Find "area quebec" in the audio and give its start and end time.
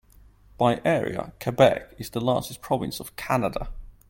0.83-1.93